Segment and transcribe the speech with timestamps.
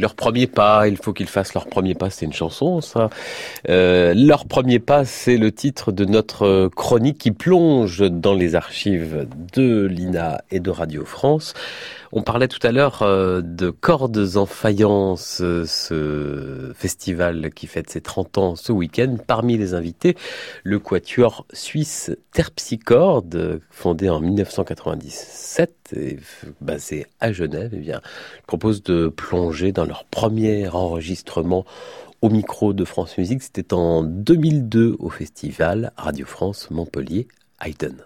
[0.00, 3.10] Leur premier pas, il faut qu'ils fassent leur premier pas, c'est une chanson ça.
[3.68, 9.26] Euh, leur premier pas, c'est le titre de notre chronique qui plonge dans les archives
[9.54, 11.54] de l'INA et de Radio France.
[12.12, 17.88] On parlait tout à l'heure euh, de Cordes en faïence, euh, ce festival qui fête
[17.88, 19.16] ses 30 ans ce week-end.
[19.28, 20.16] Parmi les invités,
[20.64, 26.18] le quatuor suisse Terpsichorde, fondé en 1997 et
[26.60, 27.92] basé à Genève, eh
[28.44, 31.64] propose de plonger dans leur premier enregistrement
[32.22, 33.44] au micro de France Musique.
[33.44, 37.28] C'était en 2002 au festival Radio France Montpellier
[37.64, 38.02] Haydn.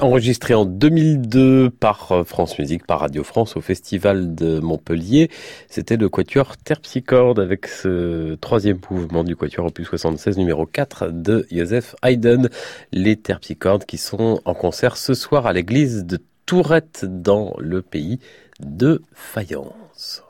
[0.00, 5.30] enregistré en 2002 par euh, France Musique, par Radio France au Festival de Montpellier.
[5.68, 11.46] C'était le quatuor Terpsichorde avec ce troisième mouvement du quatuor opus 76 numéro 4 de
[11.50, 12.48] Joseph Haydn.
[12.92, 18.18] Les Terpsichordes qui sont en concert ce soir à l'église de Tourette dans le pays
[18.60, 20.25] de Fayence.